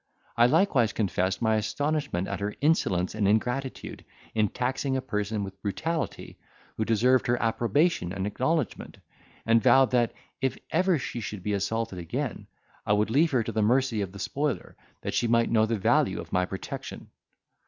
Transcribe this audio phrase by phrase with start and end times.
[0.35, 5.61] I likewise confessed my astonishment at her insolence and ingratitude in taxing a person with
[5.61, 6.39] brutality,
[6.75, 8.97] who deserved her approbation and acknowledgment;
[9.45, 12.47] and vowed that, if ever she should be assaulted again,
[12.83, 15.77] I would leave her to the mercy of the spoiler, that she might know the
[15.77, 17.11] value of my protection.